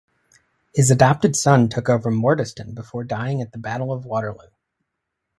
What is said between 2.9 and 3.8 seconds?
dying at the